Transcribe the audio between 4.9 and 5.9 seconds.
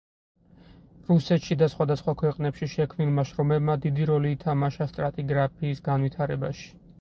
სტრატიგრაფიის